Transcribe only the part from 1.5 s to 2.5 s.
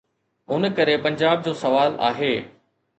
سوال آهي.